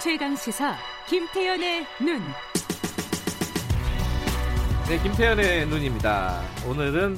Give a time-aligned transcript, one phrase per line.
[0.00, 0.76] 최강 시사
[1.08, 2.20] 김태현의 눈.
[4.88, 6.40] 네, 김태현의 눈입니다.
[6.68, 7.16] 오늘은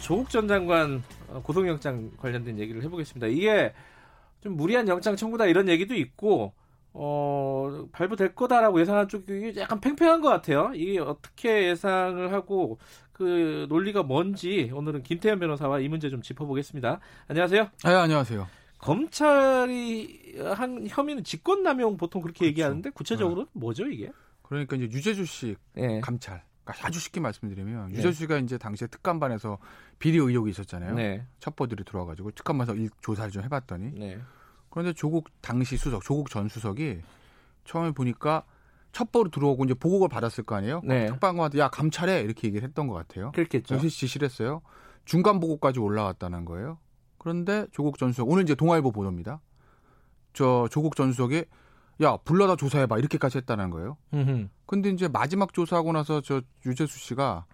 [0.00, 1.02] 조국 전 장관
[1.42, 3.26] 고소영장 관련된 얘기를 해보겠습니다.
[3.26, 3.74] 이게
[4.40, 6.52] 좀 무리한 영장 청구다 이런 얘기도 있고
[6.92, 10.70] 어, 발부될 거다라고 예상한 쪽이 약간 팽팽한 것 같아요.
[10.76, 12.78] 이게 어떻게 예상을 하고
[13.12, 17.00] 그 논리가 뭔지 오늘은 김태현 변호사와 이 문제 좀 짚어보겠습니다.
[17.26, 17.68] 안녕하세요.
[17.84, 18.61] 네, 안녕하세요.
[18.82, 22.48] 검찰이 한 혐의는 직권남용 보통 그렇게 그렇죠.
[22.50, 23.50] 얘기하는데 구체적으로 네.
[23.54, 24.10] 뭐죠 이게?
[24.42, 26.00] 그러니까 이제 유재수 씨 네.
[26.00, 26.42] 감찰.
[26.64, 27.98] 그러니까 아주 쉽게 말씀드리면 네.
[27.98, 29.58] 유재수 씨가 이제 당시에 특감반에서
[30.00, 30.94] 비리 의혹이 있었잖아요.
[30.94, 31.24] 네.
[31.38, 34.18] 첩보들이 들어와가지고 특감반에서 일, 조사를 좀 해봤더니 네.
[34.68, 37.02] 그런데 조국 당시 수석, 조국 전 수석이
[37.64, 38.44] 처음에 보니까
[38.90, 40.82] 첩보로 들어오고 이제 보고를 받았을 거 아니에요?
[40.84, 41.06] 네.
[41.06, 43.30] 특방관한테 야 감찰해 이렇게 얘기를 했던 것 같아요.
[43.30, 43.76] 그렇겠죠.
[43.76, 44.60] 역시 지시를 했어요.
[45.04, 46.78] 중간 보고까지 올라왔다는 거예요.
[47.22, 49.40] 그런데 조국 전 수석 오늘 이제 동아일보 보도입니다.
[50.32, 51.44] 저 조국 전 수석이
[52.02, 53.96] 야 불러다 조사해봐 이렇게까지 했다는 거예요.
[54.12, 54.48] 음흠.
[54.66, 57.46] 근데 이제 마지막 조사하고 나서 저 유재수 씨가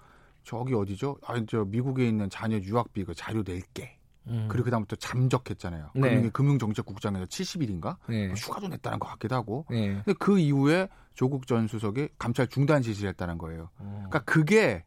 [0.43, 1.19] 저기 어디죠?
[1.27, 3.99] 아, 저 미국에 있는 자녀 유학비 그 자료 낼게.
[4.29, 4.47] 음.
[4.51, 5.91] 그리고 그다음부터 잠적했잖아요.
[5.95, 6.01] 네.
[6.01, 8.33] 금융, 금융정책국장에서 70일인가 네.
[8.35, 9.67] 휴가도 냈다는 것 같기도 하고.
[9.71, 9.95] 네.
[10.05, 13.69] 근데 그 이후에 조국 전 수석이 감찰 중단 지시를 했다는 거예요.
[13.79, 14.07] 어.
[14.09, 14.85] 그러니까 그게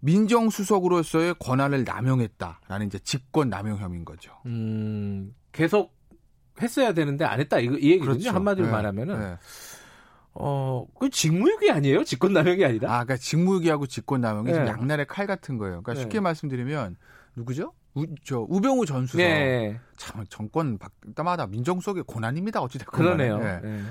[0.00, 4.32] 민정수석으로서의 권한을 남용했다라는 이제 직권 남용 혐의인 거죠.
[4.46, 5.94] 음, 계속
[6.60, 8.12] 했어야 되는데 안 했다 이거 이 얘기거든요.
[8.14, 8.30] 그렇죠.
[8.30, 8.72] 한마디로 네.
[8.72, 9.36] 말하면은 네.
[10.34, 12.04] 어, 그 직무유기 아니에요?
[12.04, 12.90] 직권 남용이 아니라?
[12.90, 14.66] 아, 그러니까 직무유기하고 직권 남용이 네.
[14.66, 15.82] 양날의 칼 같은 거예요.
[15.82, 16.00] 그러니까 네.
[16.00, 16.96] 쉽게 말씀드리면
[17.36, 17.72] 누구죠?
[17.94, 19.80] 우, 저 우병우 전 수석 네.
[19.96, 20.78] 참 정권
[21.14, 22.60] 때마다 민정수석의 고난입니다.
[22.60, 23.38] 어찌됐건 그러네요.
[23.38, 23.60] 네.
[23.62, 23.82] 네.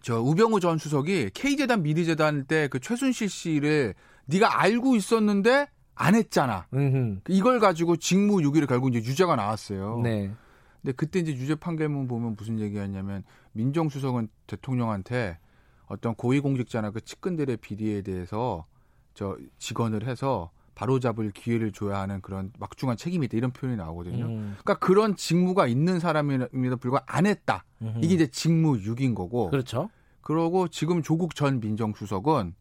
[0.00, 3.94] 저 우병우 전 수석이 K재단 미리재단 때 그 최순실 씨를
[4.26, 6.66] 네가 알고 있었는데 안 했잖아.
[6.72, 7.20] 음흠.
[7.28, 10.00] 이걸 가지고 직무유기를 결국 이제 유죄가 나왔어요.
[10.02, 10.32] 네.
[10.80, 15.38] 근데 그때 이제 유죄 판결문 보면 무슨 얘기였냐면 민정수석은 대통령한테
[15.86, 18.66] 어떤 고위공직자나 그 측근들의 비리에 대해서
[19.14, 24.24] 저 직언을 해서 바로잡을 기회를 줘야 하는 그런 막중한 책임이 있다 이런 표현이 나오거든요.
[24.24, 24.56] 음.
[24.62, 27.64] 그러니까 그런 직무가 있는 사람임에도 불구하고 안 했다.
[27.82, 27.98] 음흠.
[28.02, 29.50] 이게 이제 직무유기인 거고.
[29.50, 29.90] 그렇죠.
[30.22, 32.54] 그러고 지금 조국 전 민정수석은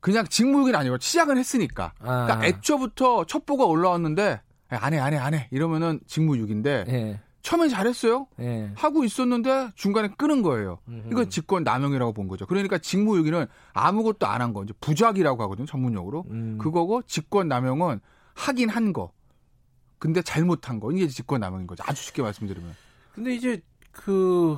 [0.00, 1.92] 그냥 직무유기는 아니고 시작은 했으니까.
[2.00, 2.24] 아.
[2.26, 5.48] 그러니까 애초부터 첩보가 올라왔는데 안 해, 안 해, 안 해.
[5.50, 7.20] 이러면은 직무유기인데 예.
[7.42, 8.26] 처음엔 잘했어요.
[8.40, 8.70] 예.
[8.76, 10.78] 하고 있었는데 중간에 끊은 거예요.
[10.88, 11.08] 음흠.
[11.10, 12.46] 이거 직권 남용이라고 본 거죠.
[12.46, 14.62] 그러니까 직무유기는 아무것도 안 한 거.
[14.62, 15.66] 이제 부작이라고 하거든요.
[15.66, 16.24] 전문용어로.
[16.30, 16.58] 음.
[16.60, 18.00] 그거고 직권 남용은
[18.34, 19.12] 하긴 한 거.
[19.98, 20.92] 근데 잘못한 거.
[20.92, 21.82] 이게 직권 남용인 거죠.
[21.86, 22.74] 아주 쉽게 말씀드리면.
[23.14, 24.56] 근데 이제 그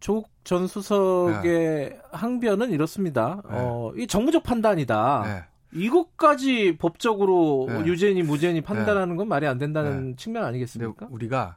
[0.00, 2.00] 조국 전 수석의 네.
[2.12, 3.42] 항변은 이렇습니다.
[3.48, 3.56] 네.
[3.56, 5.22] 어, 이 정무적 판단이다.
[5.24, 5.44] 네.
[5.80, 7.84] 이것까지 법적으로 네.
[7.84, 10.16] 유죄니 무죄니 판단하는 건 말이 안 된다는 네.
[10.16, 11.08] 측면 아니겠습니까?
[11.10, 11.56] 우리가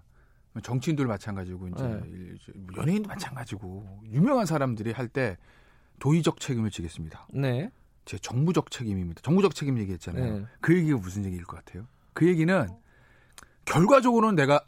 [0.64, 2.02] 정치인들 마찬가지고 이제 네.
[2.76, 5.38] 연예인도 마찬가지고 유명한 사람들이 할 때
[6.00, 7.28] 도의적 책임을 지겠습니다.
[7.32, 7.70] 네.
[8.06, 9.22] 제 정무적 책임입니다.
[9.22, 10.40] 정무적 책임 얘기했잖아요.
[10.40, 10.46] 네.
[10.60, 11.86] 그 얘기가 무슨 얘기일 것 같아요?
[12.14, 12.68] 그 얘기는
[13.66, 14.66] 결과적으로는 내가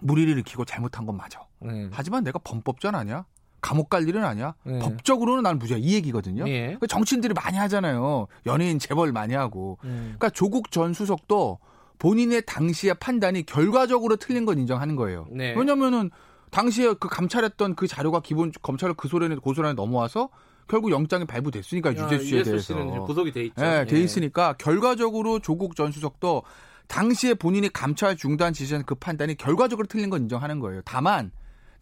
[0.00, 1.40] 무리를 일으키고 잘못한 건 맞아.
[1.66, 1.88] 네.
[1.92, 3.24] 하지만 내가 범법전 아니야?
[3.60, 4.54] 감옥 갈 일은 아니야.
[4.64, 4.78] 네.
[4.78, 5.76] 법적으로는 난 무죄.
[5.78, 6.44] 이 얘기거든요.
[6.44, 6.76] 네.
[6.88, 8.26] 정치인들이 많이 하잖아요.
[8.46, 9.78] 연예인 재벌 많이 하고.
[9.82, 9.90] 네.
[9.90, 11.58] 그러니까 조국 전 수석도
[11.98, 15.26] 본인의 당시의 판단이 결과적으로 틀린 건 인정하는 거예요.
[15.30, 15.54] 네.
[15.56, 16.10] 왜냐면은
[16.50, 20.28] 당시에 그 감찰했던 그 자료가 기본 검찰을 그 소련에 고소란에 넘어와서
[20.68, 23.60] 결국 영장이 발부됐으니까 야, 유재수 씨에 대해서 씨는 구속이 돼 있죠.
[23.60, 24.00] 네, 돼 예.
[24.00, 26.42] 있으니까 결과적으로 조국 전 수석도
[26.88, 30.82] 당시에 본인이 감찰 중단 지시한 그 판단이 결과적으로 틀린 건 인정하는 거예요.
[30.84, 31.30] 다만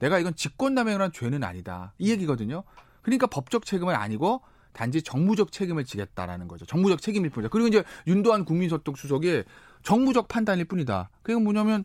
[0.05, 1.95] 내가 이건 직권남용이라는 죄는 아니다.
[1.99, 2.63] 이 얘기거든요.
[3.01, 4.43] 그러니까 법적 책임은 아니고
[4.75, 6.67] 단지 정무적 책임을 지겠다라는 거죠.
[6.67, 7.49] 정무적 책임일 뿐이다.
[7.51, 9.45] 그리고 이제 윤도한 국민소통 수석이
[9.83, 11.09] 정무적 판단일 뿐이다.
[11.23, 11.85] 그게 뭐냐면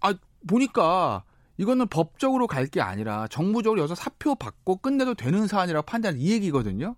[0.00, 0.12] 아
[0.46, 1.22] 보니까
[1.56, 6.94] 이거는 법적으로 갈 게 아니라 정무적으로 여기서 사표 받고 끝내도 되는 사안이라고 판단 이 얘기거든요.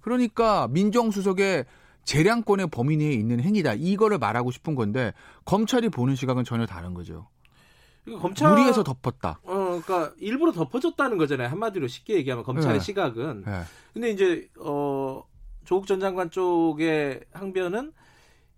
[0.00, 1.64] 그러니까 민정수석의
[2.04, 3.74] 재량권의 범위 내에 있는 행위다.
[3.74, 5.12] 이거를 말하고 싶은 건데
[5.44, 7.28] 검찰이 보는 시각은 전혀 다른 거죠.
[8.20, 9.38] 검찰 무리해서 덮었다.
[9.44, 11.48] 어, 그러니까 일부러 덮어줬다는 거잖아요.
[11.48, 12.84] 한마디로 쉽게 얘기하면 검찰의 네.
[12.84, 13.44] 시각은.
[13.46, 13.62] 네.
[13.92, 15.22] 근데 이제 어
[15.64, 17.92] 조국 전 장관 쪽의 항변은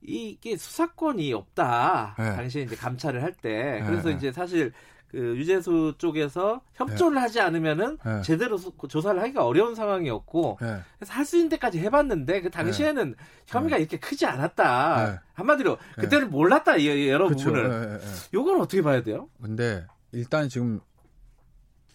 [0.03, 2.15] 이게 수사권이 없다.
[2.19, 2.37] 네.
[2.37, 3.83] 당시에 이제 감찰을 할 때.
[3.87, 4.15] 그래서 네.
[4.17, 4.73] 이제 사실
[5.09, 7.21] 그 유재수 쪽에서 협조를 네.
[7.21, 8.23] 하지 않으면은 네.
[8.23, 10.79] 제대로 수, 조사를 하기가 어려운 상황이었고 네.
[10.99, 13.17] 그래서 할 수 있는 데까지 해봤는데 그 당시에는 네.
[13.47, 13.83] 혐의가 네.
[13.83, 15.19] 이렇게 크지 않았다 네.
[15.35, 17.45] 한마디로 그때는 몰랐다 여러 그렇죠.
[17.51, 18.01] 부분을
[18.35, 19.29] 요건 어떻게 봐야 돼요?
[19.41, 20.81] 근데 일단 지금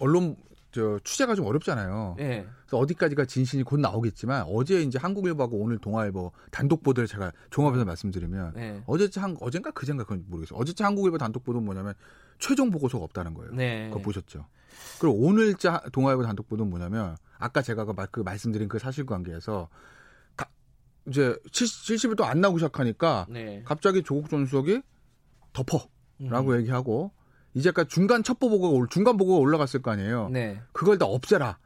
[0.02, 0.36] 언론
[0.72, 2.16] 저 취재가 좀 어렵잖아요.
[2.18, 2.48] 네.
[2.66, 8.54] 그래서 어디까지가 진실이 곧 나오겠지만 어제 이제 한국일보하고 오늘 동아일보 단독 보도를 제가 종합해서 말씀드리면
[8.56, 8.82] 네.
[8.88, 10.58] 어제 한 어젠가 그젠가 그건 모르겠어요.
[10.58, 11.94] 어제자 한국일보 단독 보도는 뭐냐면
[12.40, 13.52] 최종 보고서가 없다는 거예요.
[13.54, 13.90] 네.
[13.90, 14.46] 그거 보셨죠?
[15.00, 19.68] 그리고 오늘자 동아일보 단독 보도는 뭐냐면 아까 제가 그, 그 말씀드린 그 사실관계에서
[20.38, 20.48] 가,
[21.06, 23.62] 이제 70 일 또 안 나오기 시작하니까 네.
[23.66, 24.82] 갑자기 조국 전 수석이
[25.52, 26.60] 덮어라고 음.
[26.60, 27.12] 얘기하고
[27.54, 30.30] 이제까지 중간 첩보 보고가 중간 보고가 올라갔을 거 아니에요.
[30.30, 30.62] 네.
[30.72, 31.58] 그걸 다 없애라.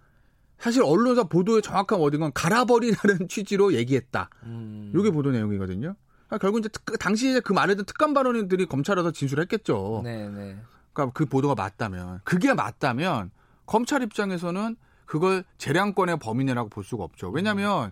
[0.57, 4.29] 사실 언론사 보도의 정확한 워딩은 갈아버리라는 취지로 얘기했다.
[4.43, 4.93] 음.
[4.95, 5.95] 이게 보도 내용이거든요.
[6.27, 10.01] 그러니까 결국 이제 특, 당시에 그 말했던 특감 발언들이 검찰에서 진술했겠죠.
[10.03, 10.57] 네, 네.
[10.93, 13.31] 그러니까 그 보도가 맞다면 그게 맞다면
[13.65, 17.29] 검찰 입장에서는 그걸 재량권의 범인이라고 볼 수가 없죠.
[17.29, 17.91] 왜냐하면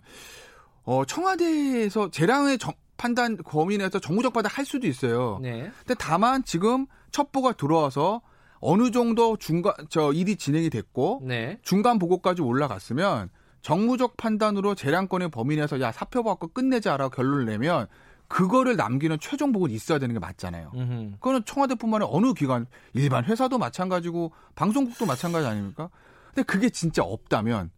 [0.84, 5.38] 어, 청와대에서 재량의 정, 판단 범인에서 정무적 받아 할 수도 있어요.
[5.42, 5.70] 네.
[5.78, 8.22] 근데 다만 지금 첩보가 들어와서
[8.60, 11.58] 어느 정도 중간 저 일이 진행이 됐고 네.
[11.62, 13.28] 중간 보고까지 올라갔으면
[13.62, 17.86] 정무적 판단으로 재량권의 범인에서 야 사표 받고 끝내자라고 결론을 내면
[18.28, 20.72] 그거를 남기는 최종 보고는 있어야 되는 게 맞잖아요.
[20.74, 21.10] 음흠.
[21.14, 25.90] 그거는 청와대뿐만 아니라 어느 기관 일반 회사도 마찬가지고 방송국도 마찬가지 아닙니까?
[26.28, 27.70] 근데 그게 진짜 없다면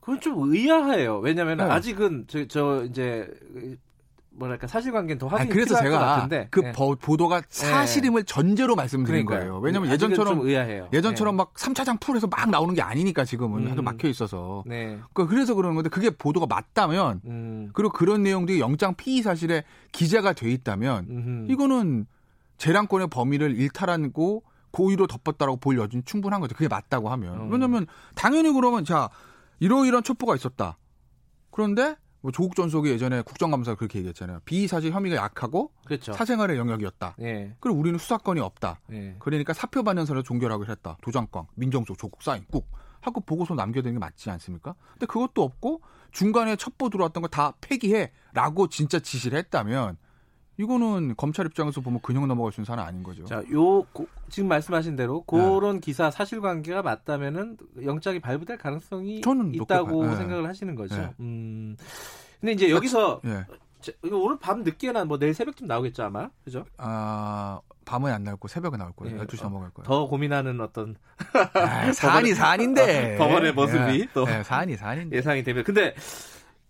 [0.00, 1.18] 그건 좀 의아해요.
[1.18, 1.64] 왜냐하면 네.
[1.64, 3.28] 아직은 저, 저 이제
[4.38, 6.46] 뭐랄까 사실관계는 더 확인이 그래서 제가 같은데.
[6.50, 6.72] 그 네.
[6.72, 7.46] 보도가 네.
[7.48, 8.26] 사실임을 네.
[8.26, 9.50] 전제로 말씀드린 그러니까요.
[9.50, 9.62] 거예요.
[9.62, 10.48] 왜냐면 예전처럼
[10.92, 11.38] 예전처럼 네.
[11.38, 13.70] 막 3차장 풀에서 막 나오는 게 아니니까 지금은 음.
[13.70, 14.62] 하도 막혀 있어서.
[14.66, 14.98] 네.
[15.12, 17.70] 그 그래서 그러는 건데 그게 보도가 맞다면 음.
[17.72, 21.52] 그리고 그런 내용들이 영장 피의 사실에 기재가 돼 있다면 음흠.
[21.52, 22.06] 이거는
[22.58, 26.54] 재량권의 범위를 일탈하고 고의로 덮었다라고 볼 여지는 충분한 거죠.
[26.54, 27.40] 그게 맞다고 하면.
[27.40, 27.52] 음.
[27.52, 29.08] 왜냐면 당연히 그러면 자
[29.60, 30.78] 이러이러한 첩보가 있었다.
[31.50, 34.40] 그런데 뭐 조국 전 수석이 예전에 국정감사가 그렇게 얘기했잖아요.
[34.44, 36.12] 비사실 혐의가 약하고 그렇죠.
[36.12, 37.16] 사생활의 영역이었다.
[37.20, 37.54] 예.
[37.60, 38.80] 그리고 우리는 수사권이 없다.
[38.92, 39.16] 예.
[39.18, 40.96] 그러니까 사표 사람을 종결하기로 했다.
[41.02, 42.66] 도장권, 민정수석, 조국 사인 꾹
[43.00, 44.74] 하고 보고서 남겨야 되는 게 맞지 않습니까?
[44.94, 49.96] 근데 그것도 없고 중간에 첩보 들어왔던 거 다 폐기해라고 진짜 지시를 했다면
[50.58, 53.24] 이거는 검찰 입장에서 보면 그냥 넘어갈 수 있는 사안 아닌 거죠.
[53.24, 55.80] 자, 요 고, 지금 말씀하신 대로 그런 네.
[55.80, 59.20] 기사 사실관계가 맞다면은 영장이 발부될 가능성이
[59.54, 60.16] 있다고 네.
[60.16, 60.96] 생각을 하시는 거죠.
[60.96, 61.10] 네.
[61.20, 61.76] 음.
[62.40, 63.44] 근데 이제 여기서 네.
[64.10, 66.64] 오늘 밤 늦게나 뭐 내일 새벽쯤 나오겠죠 아마 그죠?
[66.76, 69.16] 아 밤은 안 나올 거 새벽에 나올 거예요.
[69.16, 69.24] 네.
[69.24, 69.86] 12시 넘어갈 거예요.
[69.86, 70.96] 더 고민하는 어떤
[71.54, 74.08] 아, 사안이 사안인데 법원의 모습이 네.
[74.12, 75.94] 또 네, 사안이 사안인데 예상이 되면 근데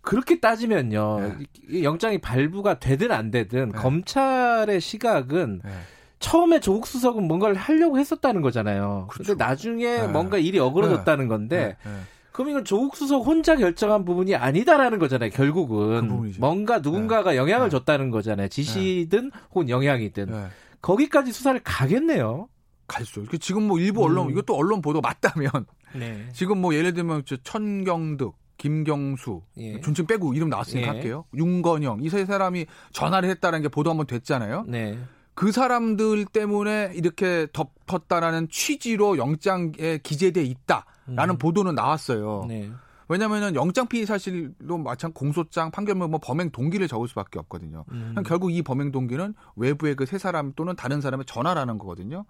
[0.01, 1.35] 그렇게 따지면요.
[1.69, 1.83] 네.
[1.83, 3.77] 영장이 발부가 되든 안 되든 네.
[3.77, 5.71] 검찰의 시각은 네.
[6.19, 9.07] 처음에 조국 수석은 뭔가를 하려고 했었다는 거잖아요.
[9.09, 9.33] 그렇죠.
[9.33, 10.07] 근데 나중에 네.
[10.07, 11.29] 뭔가 일이 어그러졌다는 네.
[11.29, 11.91] 건데 네.
[12.31, 15.29] 그럼 이건 조국 수석 혼자 결정한 부분이 아니다라는 거잖아요.
[15.31, 18.47] 결국은 그 뭔가 누군가가 영향을 줬다는 거잖아요.
[18.47, 20.49] 지시든 혹은 영향이든
[20.81, 22.47] 거기까지 수사를 가겠네요.
[22.87, 23.25] 갈수.
[23.39, 24.31] 지금 뭐 일부 언론 음.
[24.31, 25.49] 이것도 언론 보도 맞다면
[26.33, 29.79] 지금 뭐 예를 들면 천경득 김경수, 예.
[29.81, 30.91] 존칭 빼고 이름 나왔으니까 예.
[30.91, 31.25] 할게요.
[31.33, 34.65] 윤건영 이 세 사람이 전화를 했다는 게 보도 한번 됐잖아요.
[34.67, 34.99] 네.
[35.33, 41.37] 그 사람들 때문에 이렇게 덮었다라는 취지로 영장에 기재돼 있다라는 음.
[41.37, 42.45] 보도는 나왔어요.
[42.47, 42.69] 네.
[43.07, 47.85] 왜냐면은 영장 피의 사실로 마찬 공소장 판결문 뭐 범행 동기를 적을 수밖에 없거든요.
[47.91, 48.13] 음.
[48.25, 52.25] 결국 이 범행 동기는 외부의 그 세 사람 또는 다른 사람의 전화라는 거거든요.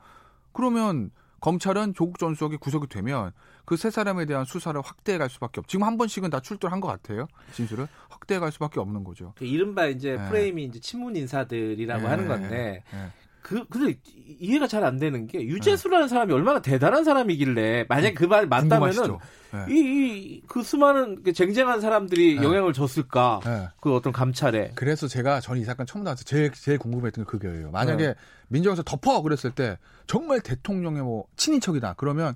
[0.53, 3.31] 그러면 검찰은 조국 전 수석이 구속이 되면
[3.65, 5.67] 그 세 사람에 대한 수사를 확대해 갈 수밖에 없.
[5.67, 7.27] 지금 한 번씩은 다 출두를 한 것 같아요.
[7.53, 9.33] 진술을 확대해 갈 수밖에 없는 거죠.
[9.37, 10.27] 그 이른바 이제 네.
[10.29, 12.07] 프레임이 이제 친문 인사들이라고 네.
[12.07, 13.09] 하는 건데 네.
[13.41, 13.97] 그 근데
[14.39, 16.09] 이해가 잘 안 되는 게 유재수라는 네.
[16.09, 19.17] 사람이 얼마나 대단한 사람이길래 만약 그말 맞다면은
[19.51, 19.73] 네.
[19.73, 22.43] 이그 수많은 그 쟁쟁한 사람들이 네.
[22.43, 23.67] 영향을 줬을까 네.
[23.81, 27.71] 그 어떤 감찰에 그래서 제가 저는 이 사건 처음 나와서 제일 제일 궁금했던 게 그거예요.
[27.71, 28.13] 만약에 네.
[28.49, 32.33] 민정에서 덮어 그랬을 때 정말 대통령의 뭐 친인척이다 그러면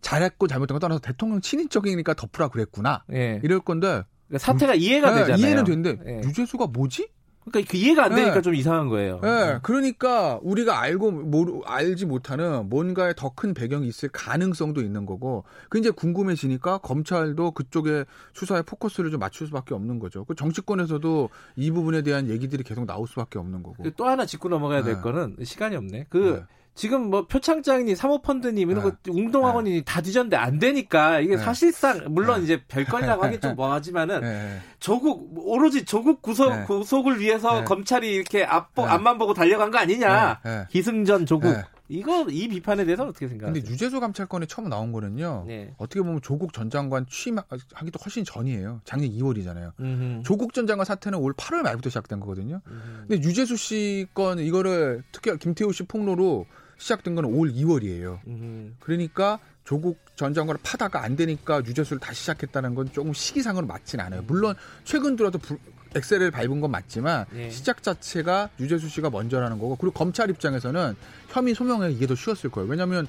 [0.00, 3.40] 잘했고 잘못된 거 떠나서 대통령 친인척이니까 덮으라 그랬구나 예.
[3.42, 5.38] 이럴 건데 그러니까 사태가 이해가 네, 되잖아요.
[5.38, 6.28] 이해는 되는데 예.
[6.28, 7.08] 유재수가 뭐지?
[7.44, 8.42] 그러니까 그 이해가 안 되니까 네.
[8.42, 9.20] 좀 이상한 거예요.
[9.22, 9.58] 네.
[9.62, 15.78] 그러니까 우리가 알고 모르, 알지 못하는 뭔가의 더 큰 배경이 있을 가능성도 있는 거고 그
[15.78, 18.04] 이제 궁금해지니까 검찰도 그쪽에
[18.34, 20.24] 수사에 포커스를 좀 맞출 수밖에 없는 거죠.
[20.24, 23.82] 그 정치권에서도 이 부분에 대한 얘기들이 계속 나올 수밖에 없는 거고.
[23.96, 25.00] 또 하나 짚고 넘어가야 될 네.
[25.00, 26.06] 거는 시간이 없네.
[26.10, 26.56] 그 네.
[26.74, 28.82] 지금 뭐 표창장이니 사모펀드니 이런 네.
[28.82, 29.82] 거 운동학원이 네.
[29.84, 31.42] 다 뒤졌는데 안 되니까 이게 네.
[31.42, 32.44] 사실상 물론 네.
[32.44, 34.58] 이제 별건이라고 하긴 좀 뭐하지만은 네.
[34.78, 36.64] 조국 오로지 조국 구속 네.
[36.64, 41.54] 구속을 위해서 검찰이 이렇게 앞 앞만 보고 달려간 거 아니냐 기승전 조국
[41.90, 43.52] 이거 이 비판에 대해서 어떻게 생각하세요?
[43.62, 45.46] 근데 유재수 감찰권이 처음 나온 거는요.
[45.76, 48.80] 어떻게 보면 조국 전 장관 취임하기도 훨씬 전이에요.
[48.84, 49.72] 작년 2월이잖아요.
[49.80, 50.22] 음흠.
[50.24, 52.60] 조국 전 장관 사태는 올 8월 말부터 시작된 거거든요.
[52.66, 53.06] 음흠.
[53.08, 56.46] 근데 유재수 씨 건 이거를 특히 김태우 씨 폭로로
[56.78, 58.18] 시작된 건 올 2월이에요.
[58.28, 58.76] 음.
[58.80, 64.22] 그러니까 조국 전 장관을 파다가 안 되니까 유죄수를 다시 시작했다는 건 조금 시기상으로 맞진 않아요.
[64.26, 64.54] 물론
[64.84, 65.58] 최근 들어도 부,
[65.94, 67.50] 엑셀을 밟은 건 맞지만 네.
[67.50, 70.94] 시작 자체가 유재수 씨가 먼저라는 거고 그리고 검찰 입장에서는
[71.28, 72.68] 혐의 소명에 이게 더 쉬웠을 거예요.
[72.68, 73.06] 왜냐하면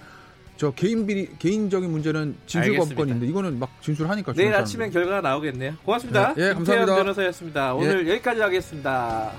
[0.58, 5.76] 저 개인 비리 개인적인 문제는 진술 법권인데 이거는 막 진술하니까 내일 아침엔 결과가 나오겠네요.
[5.84, 6.34] 고맙습니다.
[6.36, 6.96] 네, 예, 감사합니다.
[6.96, 7.74] 변호사였습니다.
[7.74, 8.12] 오늘 예.
[8.12, 9.32] 여기까지 하겠습니다.